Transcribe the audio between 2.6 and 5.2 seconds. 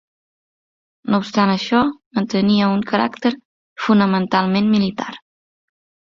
un caràcter fonamentalment militar.